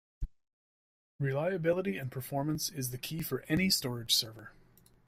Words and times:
Reliability 1.19 1.95
and 1.95 2.09
performance 2.11 2.69
is 2.71 2.89
the 2.89 2.97
key 2.97 3.21
for 3.21 3.45
any 3.47 3.69
storage 3.69 4.15
server. 4.15 4.51